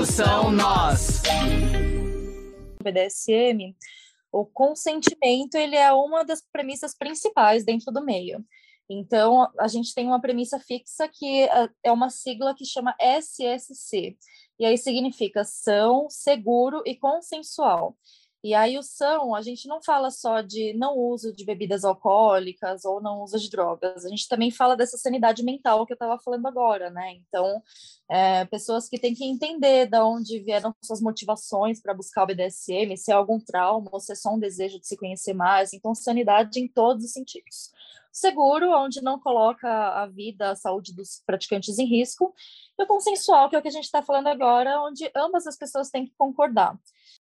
são 0.00 0.50
nós. 0.50 1.22
BDSM, 2.82 3.76
o 4.32 4.46
consentimento 4.46 5.54
ele 5.54 5.76
é 5.76 5.92
uma 5.92 6.24
das 6.24 6.40
premissas 6.40 6.96
principais 6.96 7.64
dentro 7.64 7.92
do 7.92 8.04
meio. 8.04 8.44
Então, 8.88 9.48
a 9.58 9.68
gente 9.68 9.94
tem 9.94 10.06
uma 10.06 10.20
premissa 10.20 10.58
fixa 10.58 11.06
que 11.08 11.42
é, 11.42 11.68
é 11.84 11.92
uma 11.92 12.10
sigla 12.10 12.54
que 12.54 12.64
chama 12.64 12.96
SSC, 12.98 14.16
e 14.58 14.64
aí 14.64 14.76
significa 14.76 15.44
são, 15.44 16.08
seguro 16.10 16.82
e 16.84 16.96
consensual. 16.96 17.96
E 18.44 18.54
aí 18.54 18.76
o 18.76 18.82
são, 18.82 19.36
a 19.36 19.40
gente 19.40 19.68
não 19.68 19.80
fala 19.80 20.10
só 20.10 20.40
de 20.40 20.74
não 20.74 20.98
uso 20.98 21.32
de 21.32 21.44
bebidas 21.44 21.84
alcoólicas 21.84 22.84
ou 22.84 23.00
não 23.00 23.22
uso 23.22 23.38
de 23.38 23.48
drogas, 23.48 24.04
a 24.04 24.08
gente 24.08 24.28
também 24.28 24.50
fala 24.50 24.76
dessa 24.76 24.98
sanidade 24.98 25.44
mental 25.44 25.86
que 25.86 25.92
eu 25.92 25.94
estava 25.94 26.18
falando 26.18 26.46
agora, 26.46 26.90
né? 26.90 27.12
Então, 27.12 27.62
é, 28.10 28.44
pessoas 28.46 28.88
que 28.88 28.98
têm 28.98 29.14
que 29.14 29.24
entender 29.24 29.86
de 29.86 29.98
onde 30.00 30.40
vieram 30.40 30.74
suas 30.82 31.00
motivações 31.00 31.80
para 31.80 31.94
buscar 31.94 32.24
o 32.24 32.26
BDSM, 32.26 32.96
se 32.96 33.12
é 33.12 33.14
algum 33.14 33.38
trauma 33.38 33.88
ou 33.92 34.00
se 34.00 34.12
é 34.12 34.16
só 34.16 34.34
um 34.34 34.40
desejo 34.40 34.80
de 34.80 34.88
se 34.88 34.96
conhecer 34.96 35.34
mais. 35.34 35.72
Então, 35.72 35.94
sanidade 35.94 36.58
em 36.58 36.66
todos 36.66 37.04
os 37.04 37.12
sentidos. 37.12 37.70
Seguro, 38.12 38.70
onde 38.76 39.00
não 39.00 39.18
coloca 39.18 39.68
a 39.68 40.06
vida, 40.06 40.50
a 40.50 40.56
saúde 40.56 40.94
dos 40.94 41.22
praticantes 41.24 41.78
em 41.78 41.86
risco, 41.86 42.34
e 42.78 42.82
o 42.82 42.86
consensual, 42.86 43.48
que 43.48 43.56
é 43.56 43.58
o 43.58 43.62
que 43.62 43.68
a 43.68 43.72
gente 43.72 43.84
está 43.84 44.02
falando 44.02 44.26
agora, 44.26 44.82
onde 44.82 45.10
ambas 45.16 45.46
as 45.46 45.56
pessoas 45.56 45.88
têm 45.88 46.04
que 46.04 46.12
concordar. 46.18 46.78